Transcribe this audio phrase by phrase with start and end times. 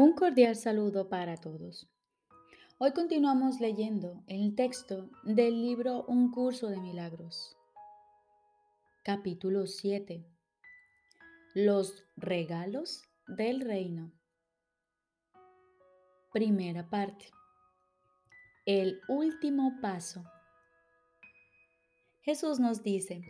[0.00, 1.88] Un cordial saludo para todos.
[2.78, 7.56] Hoy continuamos leyendo el texto del libro Un curso de milagros.
[9.02, 10.24] Capítulo 7.
[11.52, 14.12] Los regalos del reino.
[16.32, 17.30] Primera parte.
[18.66, 20.22] El último paso.
[22.20, 23.20] Jesús nos dice,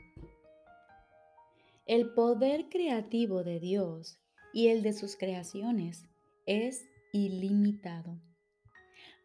[1.87, 4.19] el poder creativo de Dios
[4.53, 6.07] y el de sus creaciones
[6.49, 8.19] es ilimitado,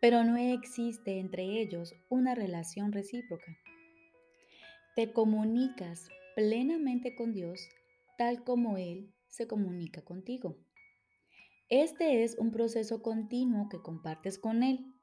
[0.02, 3.58] pero no existe entre ellos una relación recíproca.
[4.98, 7.62] Te comunicas plenamente con Dios
[8.18, 10.58] tal como Él se comunica contigo.
[11.70, 14.94] Este es un proceso continuo que compartes con Él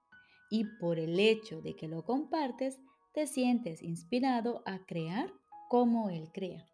[0.50, 2.80] y por el hecho de que lo compartes,
[3.14, 5.32] te sientes inspirado a crear
[5.70, 6.69] como Él crea.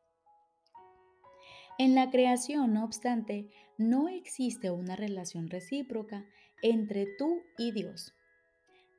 [1.79, 6.25] En la creación, no obstante, no existe una relación recíproca
[6.63, 8.15] entre tú y Dios,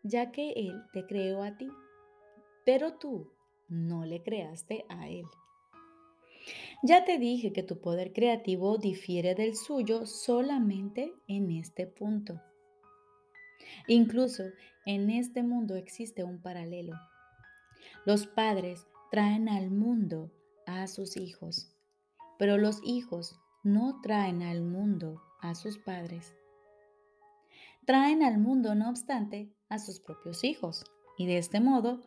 [0.04, 1.70] ya que Él te creó a ti,
[2.66, 3.32] pero tú
[3.68, 5.26] no le creaste a Él.
[6.84, 12.40] Ya te dije que tu poder creativo difiere del suyo solamente en este punto.
[13.88, 14.44] Incluso
[14.86, 16.94] en este mundo existe un paralelo.
[18.06, 20.32] Los padres traen al mundo
[20.68, 21.74] a sus hijos
[22.38, 26.36] pero los hijos no traen al mundo a sus padres.
[27.86, 30.84] Traen al mundo, no obstante, a sus propios hijos
[31.18, 32.02] y de este modo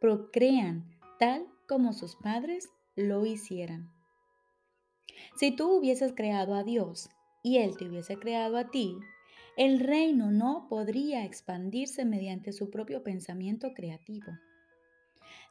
[0.00, 3.92] procrean tal como sus padres lo hicieran.
[5.36, 7.10] Si tú hubieses creado a Dios
[7.42, 8.96] y Él te hubiese creado a ti,
[9.56, 14.32] el reino no podría expandirse mediante su propio pensamiento creativo.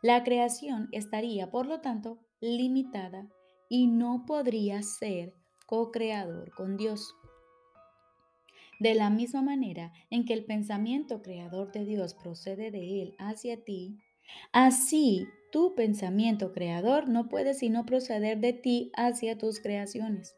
[0.02, 3.28] La creación estaría, por lo tanto, limitada
[3.70, 5.34] y no podría ser
[5.66, 7.16] co-creador con Dios.
[8.80, 13.64] De la misma manera en que el pensamiento creador de Dios procede de Él hacia
[13.64, 13.98] ti,
[14.52, 20.36] así tu pensamiento creador no puede sino proceder de ti hacia tus creaciones.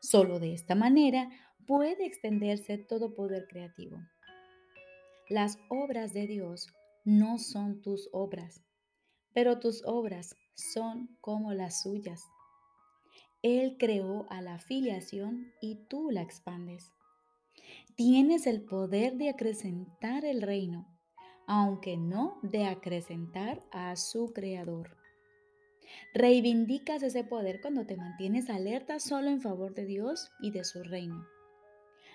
[0.00, 1.28] Solo de esta manera
[1.66, 3.98] puede extenderse todo poder creativo.
[5.28, 6.68] Las obras de Dios
[7.04, 8.62] no son tus obras,
[9.34, 12.24] pero tus obras son como las suyas.
[13.42, 16.92] Él creó a la filiación y tú la expandes.
[17.94, 20.86] Tienes el poder de acrecentar el reino,
[21.46, 24.96] aunque no de acrecentar a su creador.
[26.14, 30.82] Reivindicas ese poder cuando te mantienes alerta solo en favor de Dios y de su
[30.82, 31.24] reino.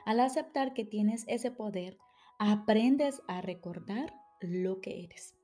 [0.06, 1.98] Al aceptar que tienes ese poder,
[2.40, 5.36] aprendes a recordar lo que eres.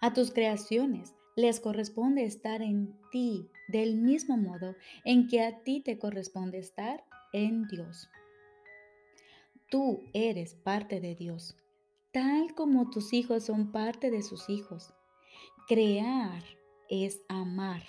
[0.00, 5.80] A tus creaciones les corresponde estar en ti del mismo modo en que a ti
[5.80, 8.08] te corresponde estar en Dios.
[9.70, 11.56] Tú eres parte de Dios,
[12.12, 14.94] tal como tus hijos son parte de sus hijos.
[15.66, 16.42] Crear
[16.88, 17.82] es amar.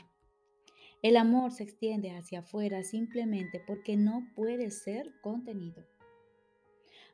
[1.03, 5.85] El amor se extiende hacia afuera simplemente porque no puede ser contenido.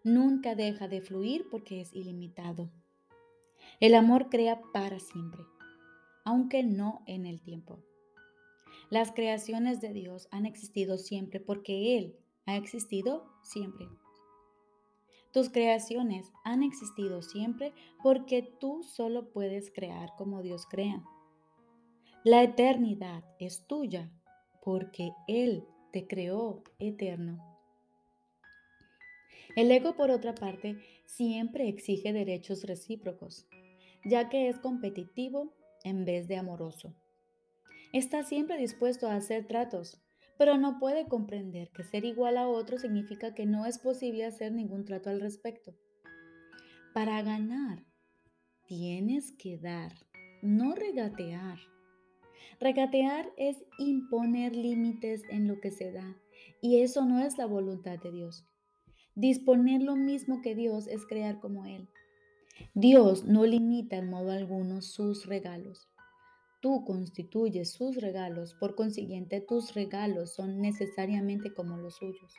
[0.03, 2.71] Nunca deja de fluir porque es ilimitado.
[3.81, 5.43] El amor crea para siempre,
[6.23, 7.79] aunque no en el tiempo.
[8.89, 13.87] Las creaciones de Dios han existido siempre porque Él ha existido siempre.
[15.31, 17.73] Tus creaciones han existido siempre
[18.03, 21.03] porque tú solo puedes crear como Dios crea.
[22.23, 24.11] La eternidad es tuya
[24.63, 27.47] porque Él te creó eterno.
[29.55, 33.47] El ego, por otra parte, siempre exige derechos recíprocos
[34.03, 35.53] ya que es competitivo
[35.83, 36.95] en vez de amoroso.
[37.93, 40.01] Está siempre dispuesto a hacer tratos,
[40.37, 44.51] pero no puede comprender que ser igual a otro significa que no es posible hacer
[44.51, 45.75] ningún trato al respecto.
[46.93, 47.85] Para ganar,
[48.65, 49.93] tienes que dar,
[50.41, 51.59] no regatear.
[52.59, 56.17] Regatear es imponer límites en lo que se da,
[56.61, 58.47] y eso no es la voluntad de Dios.
[59.13, 61.89] Disponer lo mismo que Dios es crear como Él.
[62.73, 65.87] Dios no limita en modo alguno sus regalos.
[66.61, 72.33] Tú constituyes sus regalos, por consiguiente tus regalos son necesariamente como los suyos.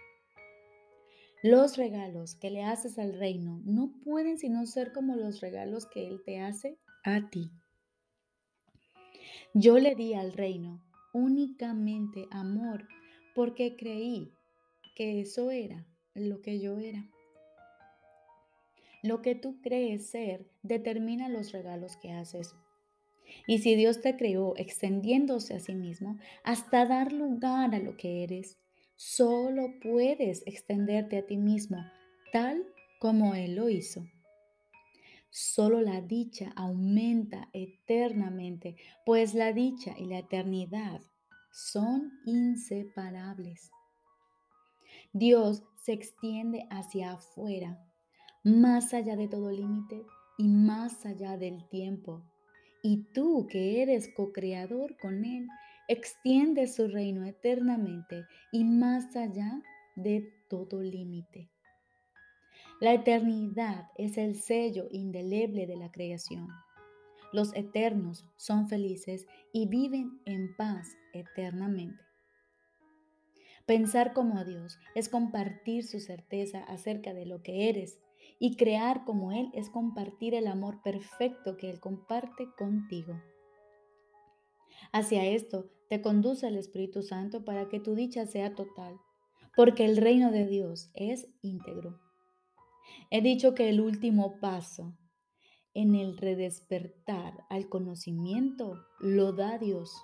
[1.42, 6.06] Los regalos que le haces al reino no pueden sino ser como los regalos que
[6.06, 7.50] Él te hace a ti.
[9.52, 10.80] Yo le di al reino
[11.12, 12.86] únicamente amor
[13.34, 14.32] porque creí
[14.94, 15.84] que eso era
[16.14, 17.04] lo que yo era.
[19.02, 22.54] Lo que tú crees ser determina los regalos que haces.
[23.46, 28.22] Y si Dios te creó extendiéndose a sí mismo hasta dar lugar a lo que
[28.22, 28.58] eres,
[29.04, 31.84] Solo puedes extenderte a ti mismo
[32.32, 32.64] tal
[33.00, 34.06] como Él lo hizo.
[35.28, 41.00] Solo la dicha aumenta eternamente, pues la dicha y la eternidad
[41.50, 43.72] son inseparables.
[45.12, 47.84] Dios se extiende hacia afuera,
[48.44, 50.04] más allá de todo límite
[50.38, 52.22] y más allá del tiempo.
[52.82, 55.46] Y tú que eres co-creador con Él,
[55.88, 59.62] extiende su reino eternamente y más allá
[59.94, 61.50] de todo límite.
[62.80, 66.48] La eternidad es el sello indeleble de la creación.
[67.32, 72.02] Los eternos son felices y viven en paz eternamente.
[73.66, 77.98] Pensar como Dios es compartir su certeza acerca de lo que eres
[78.44, 83.22] y crear como Él es compartir el amor perfecto que Él comparte contigo.
[84.90, 88.98] Hacia esto te conduce el Espíritu Santo para que tu dicha sea total,
[89.54, 92.00] porque el reino de Dios es íntegro.
[93.10, 94.98] He dicho que el último paso
[95.72, 99.94] en el redespertar al conocimiento lo da Dios.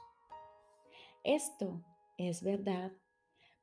[1.24, 1.82] Esto
[2.18, 2.92] es verdad,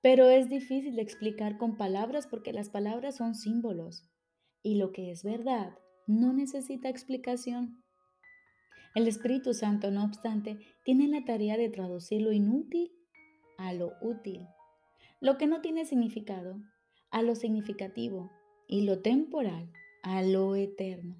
[0.01, 4.11] pero es difícil de explicar con palabras porque las palabras son símbolos
[4.65, 5.77] y lo que es verdad
[6.07, 7.83] no necesita explicación.
[8.95, 12.91] El Espíritu Santo, no obstante, tiene la tarea de traducir lo inútil
[13.59, 14.47] a lo útil,
[15.21, 16.59] lo que no tiene significado
[17.11, 18.31] a lo significativo
[18.67, 19.71] y lo temporal
[20.01, 21.15] a lo eterno.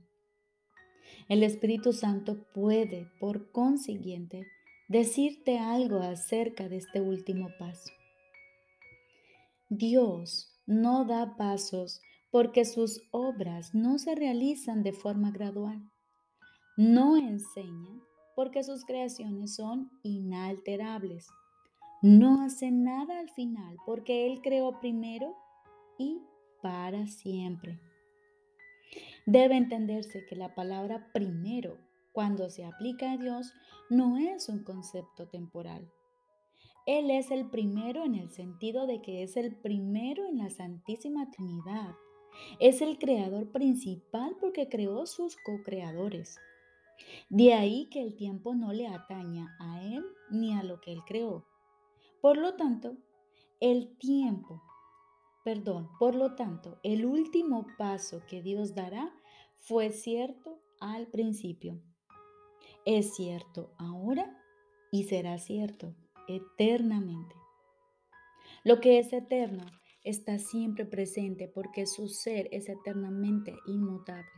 [1.30, 4.47] El Espíritu Santo puede, por consiguiente,
[4.89, 7.92] decirte algo acerca de este último paso.
[9.69, 12.01] Dios no da pasos
[12.35, 15.89] porque sus obras no se realizan de forma gradual.
[16.75, 18.01] No enseña
[18.35, 21.29] porque sus creaciones son inalterables.
[22.01, 25.33] No hace nada al final porque Él creó primero
[25.97, 26.19] y
[26.61, 27.79] para siempre.
[29.25, 31.77] Debe entenderse que la palabra primero,
[32.11, 33.53] cuando se aplica a Dios,
[33.89, 35.89] no es un concepto temporal.
[36.85, 41.31] Él es el primero en el sentido de que es el primero en la Santísima
[41.31, 41.95] Trinidad.
[42.59, 46.37] Es el creador principal porque creó sus co-creadores.
[47.29, 51.01] De ahí que el tiempo no le ataña a Él ni a lo que Él
[51.05, 51.45] creó.
[52.21, 52.97] Por lo tanto,
[53.59, 54.61] el tiempo
[55.45, 55.91] perdón.
[55.99, 59.13] Por lo tanto, el último paso que Dios dará
[59.55, 61.79] fue cierto al principio.
[62.83, 64.41] Es cierto ahora
[64.91, 65.95] y será cierto
[66.27, 67.35] eternamente.
[68.63, 69.63] Lo que es eterno
[70.06, 74.30] está siempre presente porque su ser es eternamente inmutable.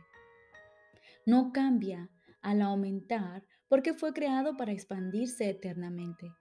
[1.24, 2.10] No cambia
[2.40, 6.32] al aumentar porque fue creado para expandirse eternamente.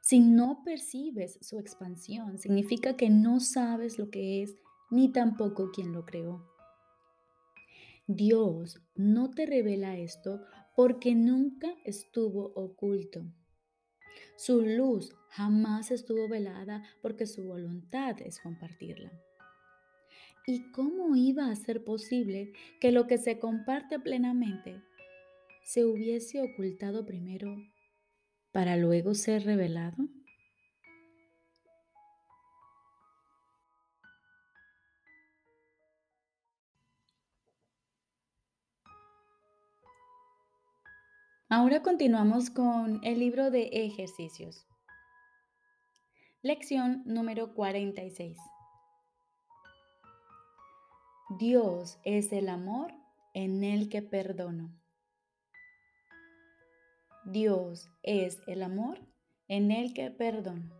[0.00, 4.56] Si no percibes su expansión, significa que no sabes lo que es
[4.90, 6.46] ni tampoco quién lo creó.
[8.06, 10.40] Dios no te revela esto
[10.76, 13.24] porque nunca estuvo oculto.
[14.36, 19.12] Su luz jamás estuvo velada porque su voluntad es compartirla.
[20.46, 24.82] ¿Y cómo iba a ser posible que lo que se comparte plenamente
[25.64, 27.56] se hubiese ocultado primero
[28.52, 29.96] para luego ser revelado?
[41.56, 44.66] Ahora continuamos con el libro de ejercicios.
[46.42, 48.36] Lección número 46.
[51.38, 52.92] Dios es el amor
[53.34, 54.74] en el que perdono.
[57.24, 58.98] Dios es el amor
[59.46, 60.72] en el que perdona.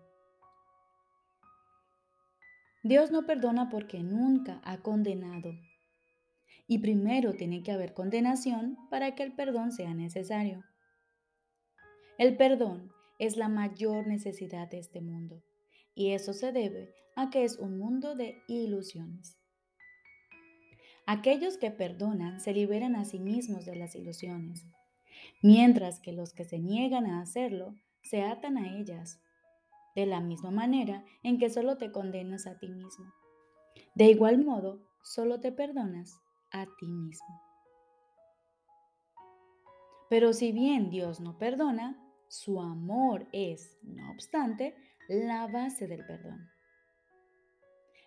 [2.83, 5.53] Dios no perdona porque nunca ha condenado.
[6.67, 10.65] Y primero tiene que haber condenación para que el perdón sea necesario.
[12.19, 15.43] El perdón es la mayor necesidad de este mundo.
[15.95, 19.39] Y eso se debe a que es un mundo de ilusiones.
[21.07, 24.65] Aquellos que perdonan se liberan a sí mismos de las ilusiones
[25.43, 29.21] mientras que los que se niegan a hacerlo se atan a ellas,
[29.95, 33.07] de la misma manera en que solo te condenas a ti mismo.
[33.95, 36.21] De igual modo, solo te perdonas
[36.55, 37.43] a ti mismo.
[40.09, 44.77] Pero si bien Dios no perdona, su amor es, no obstante,
[45.09, 46.49] la base del perdón.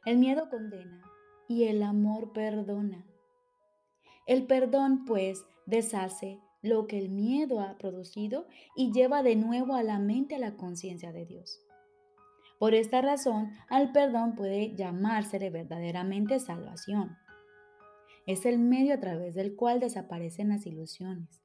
[0.06, 1.01] El miedo condena
[1.50, 3.06] y el amor perdona.
[4.25, 9.84] El perdón, pues, deshace lo que el miedo ha producido y lleva de nuevo a
[9.84, 11.62] la mente a la conciencia de Dios.
[12.58, 17.18] Por esta razón, al perdón puede llamársele verdaderamente salvación.
[18.27, 21.41] Es el medio a través del cual desaparecen las ilusiones.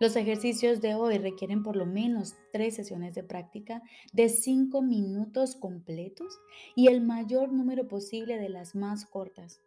[0.00, 3.82] Los ejercicios de hoy requieren por lo menos tres sesiones de práctica
[4.12, 6.38] de cinco minutos completos
[6.74, 9.62] y el mayor número posible de las más cortas.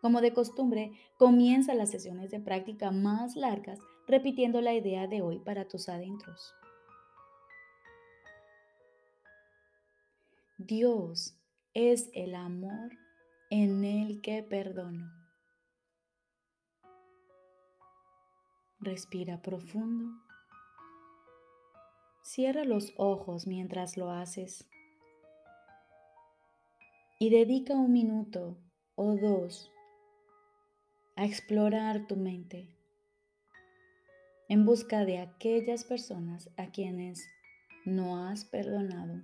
[0.00, 5.40] Como de costumbre, comienza las sesiones de práctica más largas repitiendo la idea de hoy
[5.40, 6.54] para tus adentros.
[10.56, 11.36] Dios
[11.74, 12.90] es el amor
[13.50, 15.12] en el que perdono.
[18.78, 20.08] Respira profundo.
[22.22, 24.68] Cierra los ojos mientras lo haces.
[27.18, 28.56] Y dedica un minuto
[28.94, 29.70] o dos
[31.16, 32.68] a explorar tu mente
[34.48, 37.26] en busca de aquellas personas a quienes
[37.84, 39.22] no has perdonado.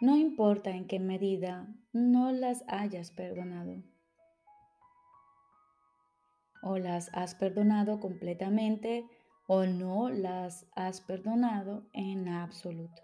[0.00, 3.82] No importa en qué medida no las hayas perdonado
[6.62, 9.06] o las has perdonado completamente
[9.46, 13.02] o no las has perdonado en absoluto.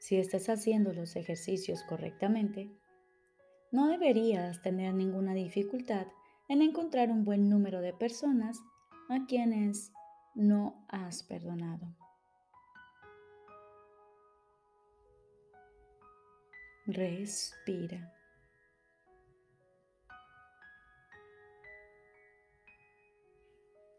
[0.00, 2.70] Si estás haciendo los ejercicios correctamente,
[3.70, 6.06] no deberías tener ninguna dificultad
[6.48, 8.58] en encontrar un buen número de personas
[9.10, 9.92] a quienes
[10.34, 11.86] no has perdonado.
[16.86, 18.14] Respira.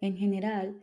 [0.01, 0.81] En general,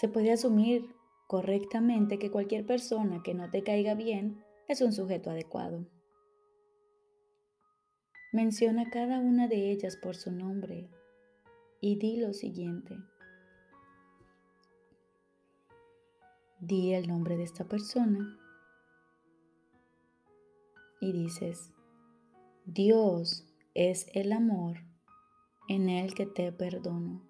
[0.00, 0.94] se puede asumir
[1.26, 5.86] correctamente que cualquier persona que no te caiga bien es un sujeto adecuado.
[8.32, 10.90] Menciona cada una de ellas por su nombre
[11.80, 12.96] y di lo siguiente.
[16.58, 18.38] Di el nombre de esta persona
[21.00, 21.72] y dices,
[22.64, 24.78] Dios es el amor
[25.68, 27.22] en el que te perdono.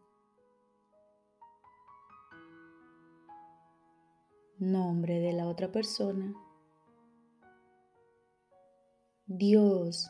[4.59, 6.35] Nombre de la otra persona.
[9.27, 10.09] Dios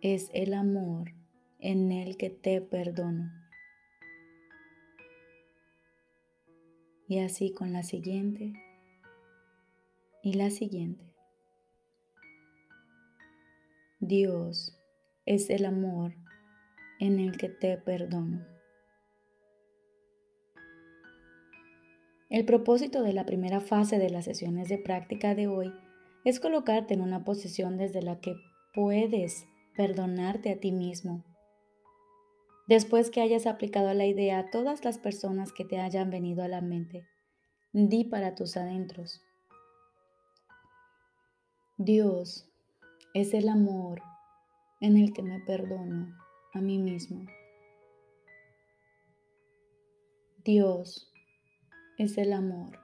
[0.00, 1.12] es el amor
[1.58, 3.37] en el que te perdono.
[7.08, 8.52] Y así con la siguiente
[10.22, 11.04] y la siguiente.
[14.00, 14.78] Dios
[15.24, 16.14] es el amor
[17.00, 18.46] en el que te perdono.
[22.28, 25.72] El propósito de la primera fase de las sesiones de práctica de hoy
[26.24, 28.36] es colocarte en una posición desde la que
[28.74, 29.46] puedes
[29.76, 31.24] perdonarte a ti mismo.
[32.68, 36.48] Después que hayas aplicado la idea a todas las personas que te hayan venido a
[36.48, 37.08] la mente,
[37.72, 39.22] di para tus adentros.
[41.78, 42.46] Dios
[43.14, 44.02] es el amor
[44.82, 46.14] en el que me perdono
[46.52, 47.24] a mí mismo.
[50.44, 51.10] Dios
[51.96, 52.78] es el amor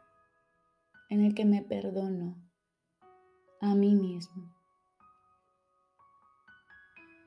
[1.11, 2.43] en el que me perdono
[3.61, 4.51] a mí mismo.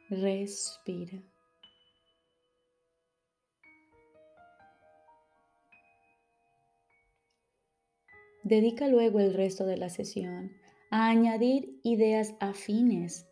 [0.09, 1.21] Respira.
[8.49, 10.53] Dedica luego el resto de la sesión
[10.89, 13.27] a añadir ideas afines,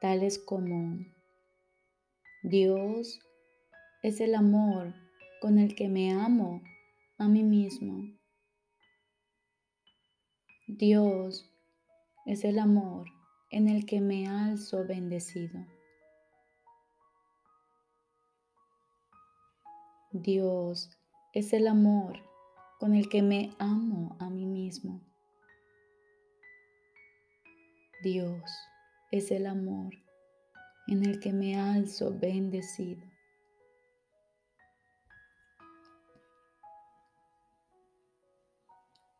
[0.00, 1.04] tales como
[2.44, 3.18] Dios
[4.04, 4.94] es el amor
[5.40, 6.62] con el que me amo
[7.18, 8.04] a mí mismo.
[10.68, 11.50] Dios
[12.24, 13.08] es el amor
[13.50, 15.66] en el que me alzo bendecido.
[20.12, 20.88] Dios
[21.32, 22.31] es el amor
[22.82, 25.00] con el que me amo a mí mismo.
[28.02, 28.42] Dios
[29.12, 29.94] es el amor
[30.88, 33.00] en el que me alzo bendecido.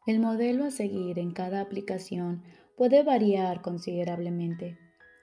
[0.08, 2.42] El modelo a seguir en cada aplicación
[2.76, 4.76] puede variar considerablemente,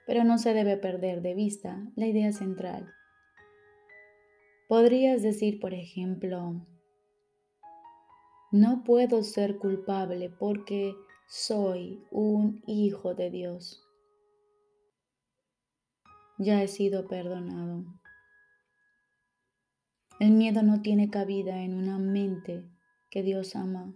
[0.08, 2.90] pero no se debe perder de vista la idea central.
[4.70, 6.66] Podrías decir, por ejemplo,
[8.52, 10.96] no puedo ser culpable porque
[11.28, 13.84] soy un hijo de Dios.
[16.40, 17.86] Ya he sido perdonado.
[20.20, 22.68] El miedo no tiene cabida en una mente
[23.10, 23.94] que Dios ama.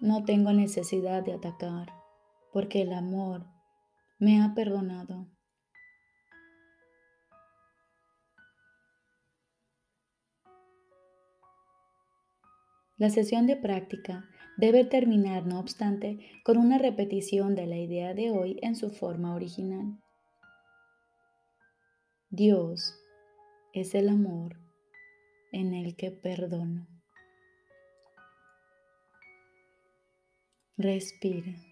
[0.00, 1.92] No tengo necesidad de atacar
[2.52, 3.46] porque el amor
[4.18, 5.26] me ha perdonado.
[13.00, 14.28] La sesión de práctica
[14.58, 19.34] debe terminar, no obstante, con una repetición de la idea de hoy en su forma
[19.34, 19.98] original.
[22.28, 22.94] Dios
[23.72, 24.60] es el amor
[25.50, 26.86] en el que perdono.
[30.76, 31.69] Respira.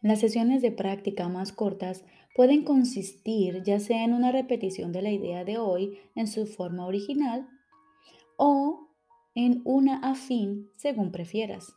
[0.00, 5.10] Las sesiones de práctica más cortas pueden consistir ya sea en una repetición de la
[5.10, 7.48] idea de hoy en su forma original
[8.36, 8.90] o
[9.34, 11.74] en una afín según prefieras.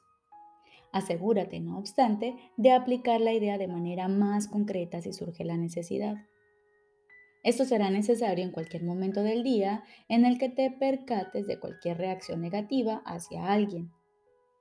[0.91, 6.17] Asegúrate, no obstante, de aplicar la idea de manera más concreta si surge la necesidad.
[7.43, 11.97] Esto será necesario en cualquier momento del día en el que te percates de cualquier
[11.97, 13.89] reacción negativa hacia alguien,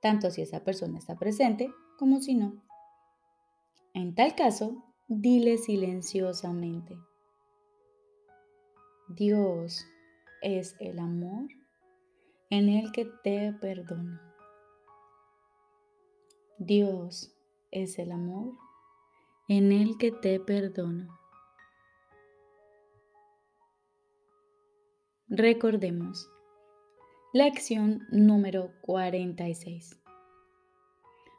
[0.01, 2.70] tanto si esa persona está presente como si no.
[3.93, 6.97] En tal caso, dile silenciosamente,
[9.09, 9.85] Dios
[10.41, 11.49] es el amor
[12.49, 14.19] en el que te perdono.
[16.57, 17.35] Dios
[17.71, 18.53] es el amor
[19.49, 21.19] en el que te perdono.
[25.27, 26.29] Recordemos.
[27.33, 29.99] Lección número 46.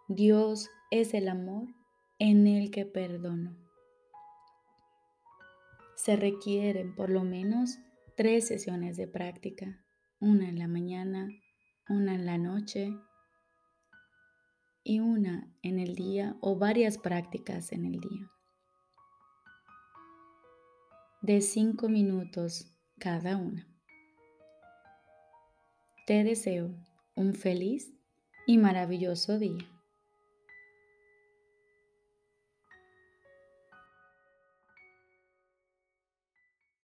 [0.08, 1.68] Dios es el amor
[2.24, 3.58] en el que perdono.
[5.96, 7.80] Se requieren por lo menos
[8.16, 9.84] tres sesiones de práctica,
[10.20, 11.28] una en la mañana,
[11.88, 12.96] una en la noche
[14.84, 18.30] y una en el día o varias prácticas en el día.
[21.22, 23.66] De cinco minutos cada una.
[26.06, 26.72] Te deseo
[27.16, 27.92] un feliz
[28.46, 29.81] y maravilloso día.